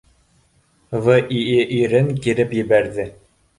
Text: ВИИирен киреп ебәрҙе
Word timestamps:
ВИИирен 1.09 2.11
киреп 2.25 2.59
ебәрҙе 2.65 3.09